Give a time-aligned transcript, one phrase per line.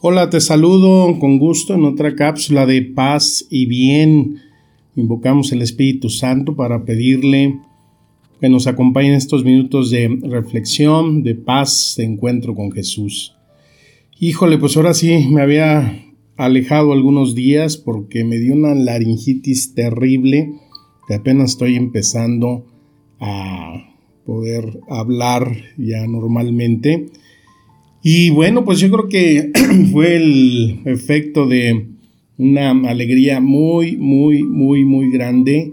[0.00, 4.36] Hola, te saludo con gusto en otra cápsula de paz y bien.
[4.94, 7.58] Invocamos el Espíritu Santo para pedirle
[8.40, 13.34] que nos acompañe en estos minutos de reflexión, de paz, de encuentro con Jesús.
[14.20, 16.00] Híjole, pues ahora sí me había
[16.36, 20.52] alejado algunos días porque me dio una laringitis terrible
[21.08, 22.66] que apenas estoy empezando
[23.18, 27.08] a poder hablar ya normalmente.
[28.02, 29.50] Y bueno, pues yo creo que
[29.92, 31.86] fue el efecto de
[32.36, 35.70] una alegría muy, muy, muy, muy grande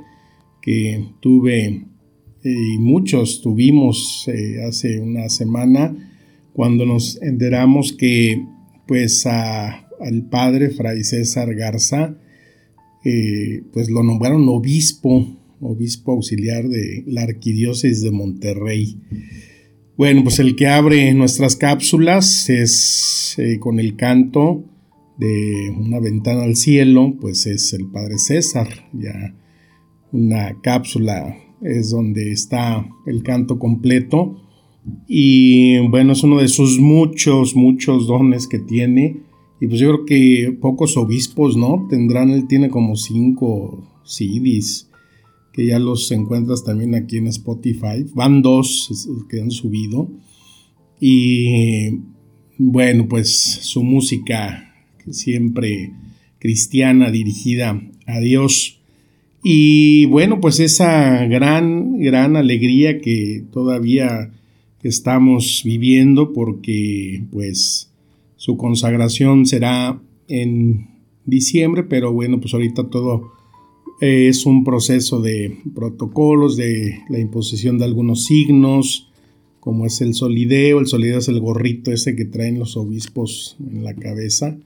[0.61, 1.85] que tuve
[2.43, 5.95] y muchos tuvimos eh, hace una semana
[6.53, 8.45] cuando nos enteramos que
[8.87, 12.15] pues al padre Fray César Garza
[13.03, 15.27] eh, pues lo nombraron obispo,
[15.59, 18.97] obispo auxiliar de la arquidiócesis de Monterrey.
[19.97, 24.65] Bueno, pues el que abre nuestras cápsulas es eh, con el canto
[25.17, 28.67] de una ventana al cielo, pues es el Padre César.
[28.91, 29.33] Ya
[30.11, 34.41] una cápsula es donde está el canto completo.
[35.07, 39.21] Y bueno, es uno de sus muchos, muchos dones que tiene.
[39.61, 41.87] Y pues yo creo que pocos obispos, ¿no?
[41.89, 44.89] Tendrán, él tiene como cinco CDs
[45.55, 48.05] que ya los encuentras también aquí en Spotify.
[48.13, 50.11] Van dos que han subido.
[50.99, 52.01] Y
[52.57, 53.29] bueno, pues
[53.61, 54.75] su música
[55.09, 55.93] siempre
[56.39, 58.81] cristiana, dirigida a Dios.
[59.45, 64.33] Y bueno, pues esa gran, gran alegría que todavía
[64.83, 67.93] estamos viviendo porque pues
[68.35, 70.89] su consagración será en
[71.23, 73.34] diciembre, pero bueno, pues ahorita todo
[73.99, 79.09] es un proceso de protocolos, de la imposición de algunos signos,
[79.59, 80.79] como es el solideo.
[80.79, 84.57] El solideo es el gorrito ese que traen los obispos en la cabeza.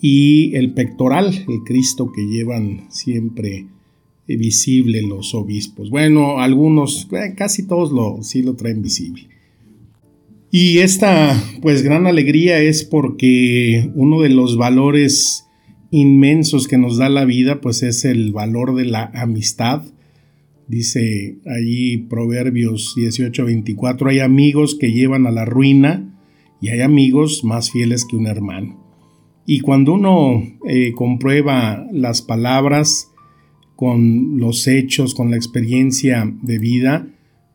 [0.00, 3.66] Y el pectoral, el Cristo que llevan siempre
[4.26, 5.90] visible los obispos.
[5.90, 9.28] Bueno, algunos, eh, casi todos lo, sí lo traen visible.
[10.50, 15.46] Y esta, pues, gran alegría es porque uno de los valores
[15.90, 19.82] inmensos que nos da la vida, pues es el valor de la amistad.
[20.68, 26.06] Dice allí Proverbios 18:24, hay amigos que llevan a la ruina
[26.60, 28.78] y hay amigos más fieles que un hermano.
[29.46, 33.10] Y cuando uno eh, comprueba las palabras
[33.74, 37.08] con los hechos, con la experiencia de vida,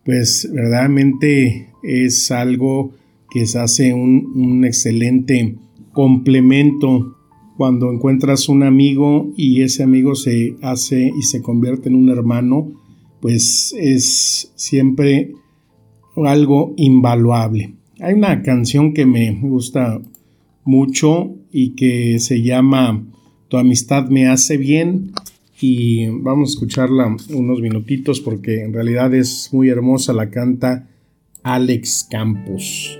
[0.04, 2.94] pues verdaderamente es algo
[3.30, 5.56] que se hace un, un excelente
[5.94, 7.16] complemento
[7.58, 12.72] cuando encuentras un amigo y ese amigo se hace y se convierte en un hermano,
[13.22, 15.34] pues es siempre
[16.18, 17.76] algo invaluable.
[18.00, 20.02] Hay una canción que me gusta
[20.66, 23.04] mucho y que se llama
[23.48, 25.12] Tu amistad me hace bien
[25.62, 30.90] y vamos a escucharla unos minutitos porque en realidad es muy hermosa, la canta
[31.44, 33.00] Alex Campos.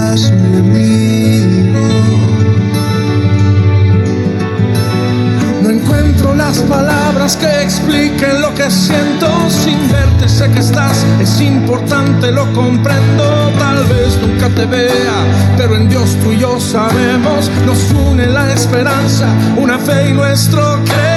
[5.63, 10.27] No encuentro las palabras que expliquen lo que siento sin verte.
[10.27, 13.53] Sé que estás, es importante, lo comprendo.
[13.57, 15.15] Tal vez nunca te vea,
[15.55, 17.49] pero en Dios tú sabemos.
[17.65, 21.10] Nos une la esperanza, una fe y nuestro credo.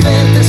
[0.00, 0.41] convertir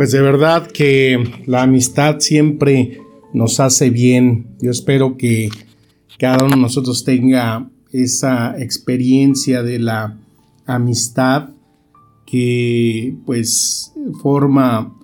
[0.00, 3.02] Pues de verdad que la amistad siempre
[3.34, 4.56] nos hace bien.
[4.58, 5.50] Yo espero que
[6.18, 10.18] cada uno de nosotros tenga esa experiencia de la
[10.64, 11.50] amistad
[12.24, 13.92] que pues
[14.22, 14.96] forma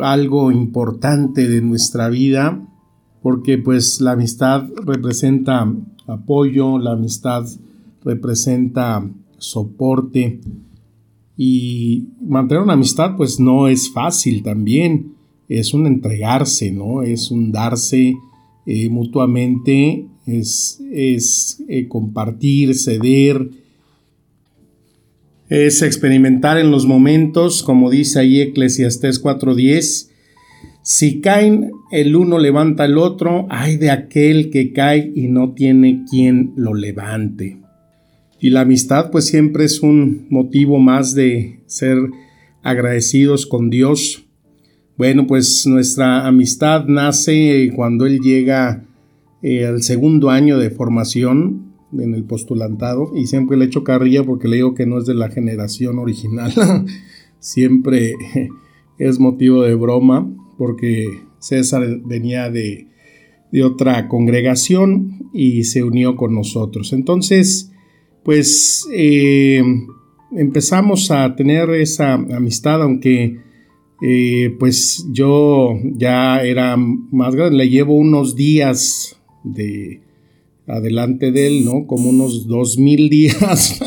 [0.00, 2.66] algo importante de nuestra vida
[3.20, 5.70] porque pues la amistad representa
[6.06, 7.44] apoyo, la amistad
[8.02, 10.40] representa soporte
[11.36, 15.14] y mantener una amistad pues no es fácil también,
[15.48, 17.02] es un entregarse, ¿no?
[17.02, 18.16] Es un darse
[18.66, 23.48] eh, mutuamente, es, es eh, compartir, ceder,
[25.48, 30.10] es experimentar en los momentos, como dice ahí Eclesiastés 4.10,
[30.82, 36.04] si caen el uno levanta el otro, hay de aquel que cae y no tiene
[36.08, 37.58] quien lo levante.
[38.46, 41.98] Y la amistad pues siempre es un motivo más de ser
[42.62, 44.24] agradecidos con Dios.
[44.96, 48.86] Bueno, pues nuestra amistad nace cuando él llega
[49.42, 54.46] eh, al segundo año de formación en el postulantado y siempre le echo carrilla porque
[54.46, 56.52] le digo que no es de la generación original.
[57.40, 58.12] siempre
[59.00, 61.08] es motivo de broma porque
[61.40, 62.86] César venía de,
[63.50, 66.92] de otra congregación y se unió con nosotros.
[66.92, 67.72] Entonces,
[68.26, 69.62] pues eh,
[70.32, 73.36] empezamos a tener esa amistad, aunque
[74.02, 80.00] eh, pues yo ya era más grande, le llevo unos días de
[80.66, 81.86] adelante de él, ¿no?
[81.86, 83.78] Como unos dos mil días,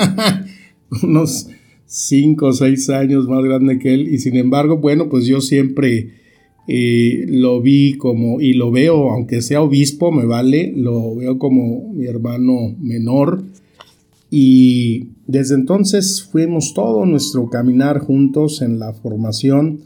[1.03, 1.50] unos
[1.86, 6.12] cinco o seis años más grande que él, y sin embargo, bueno, pues yo siempre
[6.65, 11.91] eh, lo vi como, y lo veo, aunque sea obispo, me vale, lo veo como
[11.93, 13.43] mi hermano menor,
[14.29, 19.81] y desde entonces fuimos todo nuestro caminar juntos en la formación,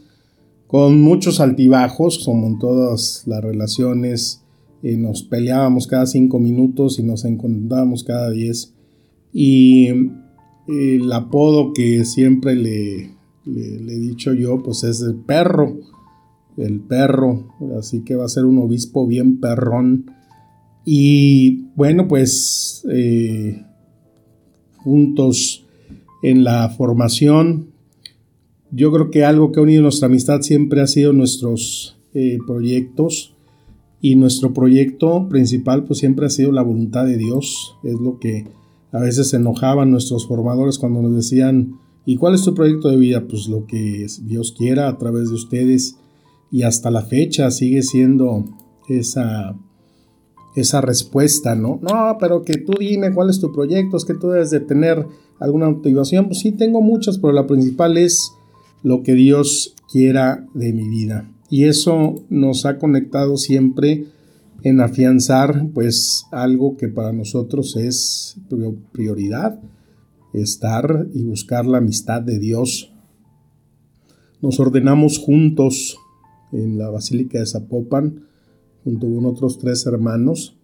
[0.66, 4.42] con muchos altibajos, como en todas las relaciones.
[4.82, 8.74] Nos peleábamos cada cinco minutos y nos encontrábamos cada diez.
[9.32, 10.10] Y eh,
[10.68, 13.14] el apodo que siempre le,
[13.46, 15.78] le, he dicho yo, pues es el perro.
[16.56, 17.48] El perro,
[17.78, 20.10] así que va a ser un obispo bien perrón.
[20.84, 23.64] Y bueno, pues eh,
[24.84, 25.64] juntos
[26.22, 27.68] en la formación.
[28.70, 33.34] Yo creo que algo que ha unido nuestra amistad siempre ha sido nuestros eh, proyectos
[34.00, 37.76] y nuestro proyecto principal pues siempre ha sido la voluntad de Dios.
[37.82, 38.46] Es lo que
[38.92, 43.26] a veces enojaban nuestros formadores cuando nos decían, ¿y cuál es tu proyecto de vida?
[43.26, 45.96] Pues lo que Dios quiera a través de ustedes
[46.50, 48.44] y hasta la fecha sigue siendo
[48.88, 49.56] esa
[50.54, 51.80] esa respuesta, ¿no?
[51.82, 55.06] No, pero que tú dime cuál es tu proyecto, es que tú debes de tener
[55.40, 56.26] alguna motivación.
[56.26, 58.32] Pues sí, tengo muchas, pero la principal es
[58.82, 61.30] lo que Dios quiera de mi vida.
[61.50, 64.06] Y eso nos ha conectado siempre
[64.62, 68.36] en afianzar pues algo que para nosotros es
[68.92, 69.60] prioridad,
[70.32, 72.92] estar y buscar la amistad de Dios.
[74.40, 75.98] Nos ordenamos juntos
[76.52, 78.24] en la Basílica de Zapopan,
[78.84, 80.56] junto con otros tres hermanos.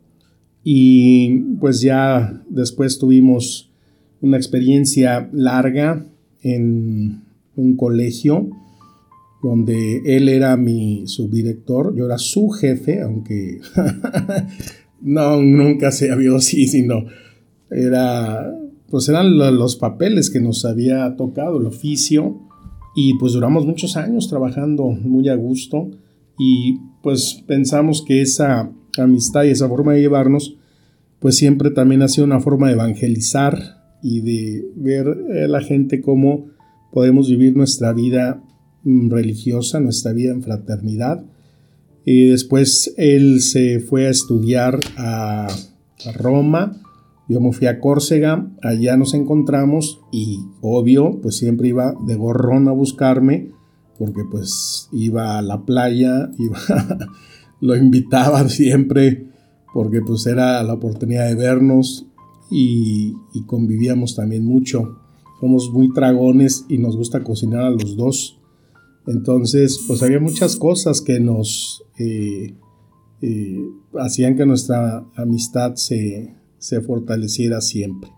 [0.62, 3.70] Y pues ya después tuvimos
[4.20, 6.06] una experiencia larga
[6.42, 7.22] en
[7.56, 8.48] un colegio
[9.42, 13.60] donde él era mi subdirector, yo era su jefe, aunque
[15.00, 17.06] no, nunca se vio así, sino
[17.70, 18.54] era,
[18.90, 22.38] pues eran los papeles que nos había tocado, el oficio,
[22.94, 25.90] y pues duramos muchos años trabajando muy a gusto.
[26.38, 30.57] Y pues pensamos que esa amistad y esa forma de llevarnos,
[31.19, 36.00] pues siempre también ha sido una forma de evangelizar y de ver a la gente
[36.00, 36.47] cómo
[36.92, 38.42] podemos vivir nuestra vida
[38.85, 41.25] mm, religiosa, nuestra vida en fraternidad.
[42.04, 45.49] Y después él se fue a estudiar a,
[46.14, 46.80] Roma.
[47.28, 52.69] Yo me fui a Córcega, allá nos encontramos y obvio, pues siempre iba de gorrón
[52.69, 53.50] a buscarme
[54.00, 56.30] porque pues iba a la playa,
[57.61, 59.26] lo invitaba siempre
[59.75, 62.07] porque pues era la oportunidad de vernos
[62.50, 63.12] y,
[63.47, 64.97] convivíamos también mucho.
[65.38, 68.40] Somos muy tragones y nos gusta cocinar a los dos.
[69.07, 72.54] Entonces, pues había muchas cosas que nos eh,
[73.21, 73.64] eh,
[73.99, 76.37] hacían que nuestra amistad se,
[76.87, 78.11] fortaleciera siempre.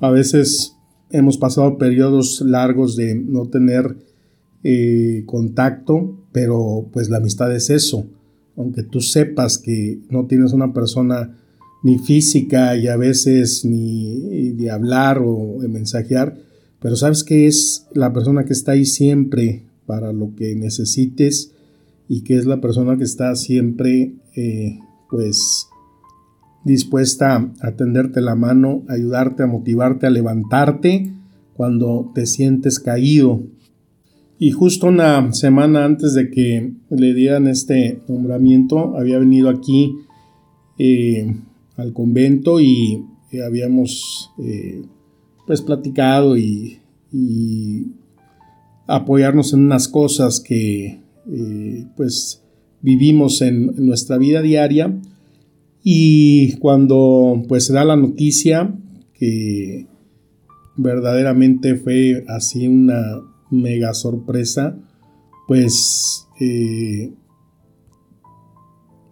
[0.00, 0.76] A veces
[1.10, 3.96] hemos pasado periodos largos de no tener
[4.64, 8.06] eh, contacto, pero pues la amistad es eso.
[8.56, 11.38] Aunque tú sepas que no tienes una persona
[11.82, 16.36] ni física y a veces ni de hablar o de mensajear,
[16.80, 21.52] pero sabes que es la persona que está ahí siempre para lo que necesites
[22.08, 24.78] y que es la persona que está siempre eh,
[25.10, 25.68] pues
[26.64, 31.12] dispuesta a tenderte la mano, ayudarte, a motivarte, a levantarte
[31.54, 33.42] cuando te sientes caído.
[34.44, 39.94] Y justo una semana antes de que le dieran este nombramiento, había venido aquí
[40.78, 41.34] eh,
[41.78, 43.02] al convento y
[43.42, 44.82] habíamos eh,
[45.46, 46.78] pues platicado y
[48.86, 51.00] apoyarnos en unas cosas que
[51.32, 52.42] eh, pues
[52.82, 54.94] vivimos en, nuestra vida diaria.
[55.82, 58.74] Y cuando pues se da la noticia
[59.14, 59.86] que
[60.76, 64.76] verdaderamente fue así una mega sorpresa
[65.46, 67.12] pues eh,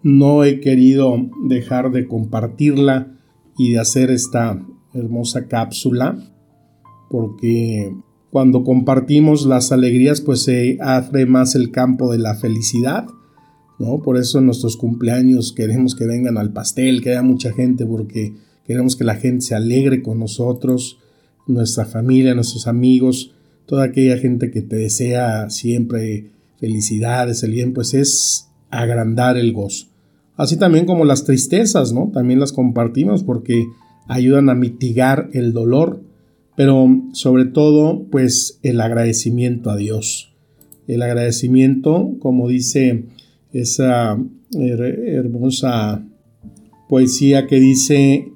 [0.03, 3.19] no he querido dejar de compartirla
[3.59, 6.19] y de hacer esta hermosa cápsula
[7.11, 7.95] porque
[8.33, 13.07] cuando compartimos las alegrías, pues se abre más el campo de la felicidad,
[13.79, 14.01] ¿no?
[14.01, 18.33] Por eso en nuestros cumpleaños queremos que vengan al pastel, que haya mucha gente, porque
[18.65, 20.99] queremos que la gente se alegre con nosotros,
[21.47, 23.35] nuestra familia, nuestros amigos,
[23.73, 26.27] toda aquella gente que te desea siempre
[26.61, 29.87] felicidades, el bien, pues es agrandar el gozo.
[30.37, 32.11] Así también como las tristezas, ¿no?
[32.13, 33.65] También las compartimos porque
[34.09, 36.03] ayudan a mitigar el dolor
[36.55, 40.33] pero sobre todo pues el agradecimiento a Dios.
[40.87, 43.05] El agradecimiento, como dice
[43.53, 44.19] esa
[44.53, 46.05] hermosa
[46.89, 48.32] poesía que dice,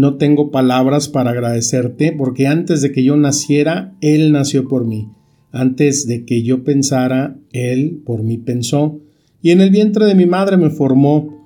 [0.00, 5.08] no tengo palabras para agradecerte porque antes de que yo naciera, Él nació por mí.
[5.52, 8.98] Antes de que yo pensara, Él por mí pensó.
[9.42, 11.38] Y en el vientre de mi madre me formó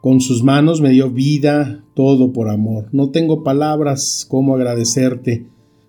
[0.00, 2.88] con sus manos me dio vida, todo por amor.
[2.92, 5.48] No tengo palabras como agradecerte,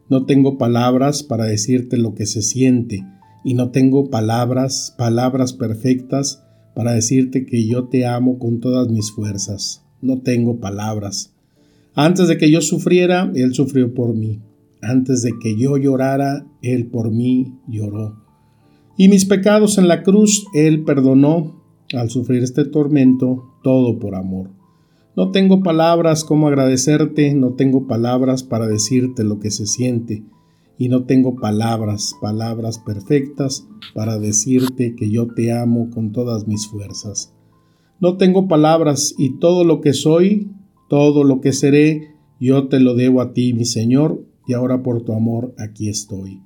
[0.09, 3.05] no tengo palabras para decirte lo que se siente,
[3.43, 6.43] y no tengo palabras, palabras perfectas
[6.73, 9.83] para decirte que yo te amo con todas mis fuerzas.
[10.01, 11.31] No tengo palabras.
[11.93, 14.39] Antes de que yo sufriera, Él sufrió por mí.
[14.81, 18.21] Antes de que yo llorara, Él por mí lloró.
[18.97, 21.61] Y mis pecados en la cruz Él perdonó
[21.93, 24.49] al sufrir este tormento, todo por amor.
[25.15, 30.23] No tengo palabras como agradecerte, no tengo palabras para decirte lo que se siente,
[30.77, 36.67] y no tengo palabras, palabras perfectas para decirte que yo te amo con todas mis
[36.67, 37.33] fuerzas.
[37.99, 40.49] No tengo palabras y todo lo que soy,
[40.91, 45.03] todo lo que seré, yo te lo debo a ti, mi Señor, y ahora por
[45.03, 46.41] tu amor aquí estoy.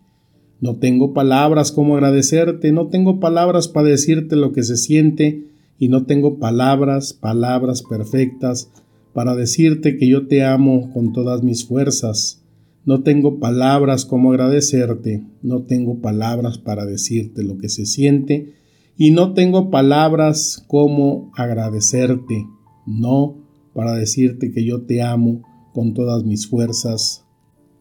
[0.61, 5.47] No tengo palabras como agradecerte, no tengo palabras para decirte lo que se siente
[5.79, 8.69] y no tengo palabras, palabras perfectas
[9.13, 12.43] para decirte que yo te amo con todas mis fuerzas.
[12.85, 18.53] No tengo palabras como agradecerte, no tengo palabras para decirte lo que se siente
[18.95, 22.45] y no tengo palabras como agradecerte,
[22.85, 23.44] no
[23.75, 27.25] para decirte que yo te amo con todas mis fuerzas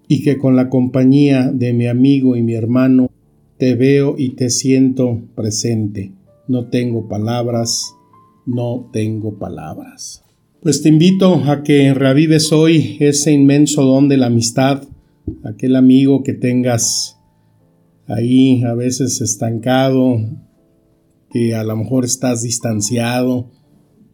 [0.09, 3.11] y que con la compañía de mi amigo y mi hermano
[3.59, 6.13] te veo y te siento presente.
[6.49, 7.95] No tengo palabras,
[8.45, 10.25] no tengo palabras.
[10.61, 14.83] Pues te invito a que revives hoy ese inmenso don de la amistad,
[15.45, 17.21] aquel amigo que tengas
[18.09, 20.19] ahí a veces estancado,
[21.31, 23.51] que a lo mejor estás distanciado,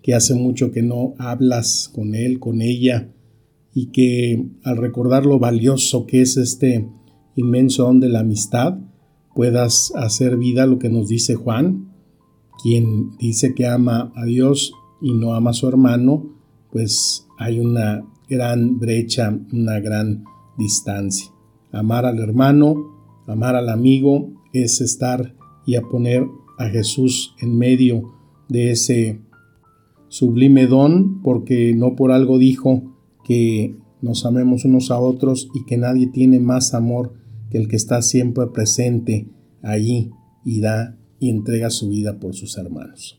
[0.03, 3.13] que hace mucho que no hablas con él, con ella,
[3.75, 6.89] y que al recordar lo valioso que es este
[7.37, 8.79] inmenso don de la amistad,
[9.35, 11.93] puedas hacer vida lo que nos dice Juan,
[12.63, 16.37] quien dice que ama a Dios y no ama a su hermano,
[16.71, 20.25] pues hay una gran brecha, una gran
[20.59, 21.31] distancia.
[21.73, 22.75] Amar al hermano,
[23.27, 25.35] amar al amigo, es estar
[25.67, 26.27] y a poner
[26.59, 28.13] a Jesús en medio
[28.49, 29.21] de ese
[30.11, 32.83] sublime don, porque no por algo dijo
[33.25, 37.15] que nos amemos unos a otros y que nadie tiene más amor
[37.51, 39.29] que el que está siempre presente
[39.63, 40.11] allí
[40.45, 43.19] y da y entrega su vida por sus hermanos.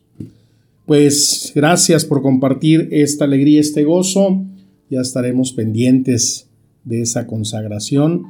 [0.86, 4.44] Pues gracias por compartir esta alegría, este gozo.
[4.90, 6.48] Ya estaremos pendientes
[6.84, 8.24] de esa consagración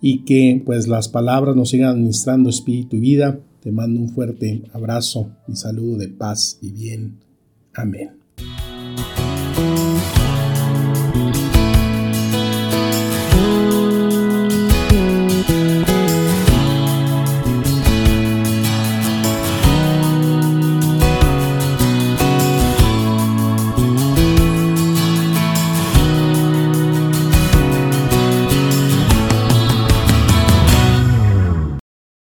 [0.00, 3.40] y que pues las palabras nos sigan administrando espíritu y vida.
[3.60, 7.23] Te mando un fuerte abrazo y saludo de paz y bien.
[7.74, 8.23] Amém.